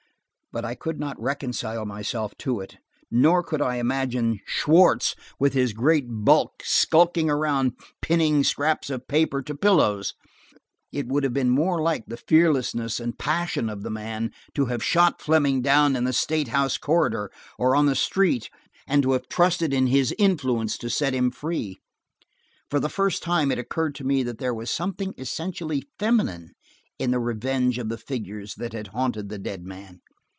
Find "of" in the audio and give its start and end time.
8.89-9.07, 13.69-13.81, 27.77-27.87